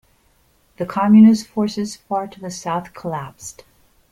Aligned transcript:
The 0.77 0.87
Communist 0.87 1.45
forces 1.45 1.95
far 1.95 2.25
to 2.29 2.39
the 2.39 2.49
south 2.49 2.91
collapsed. 2.95 3.65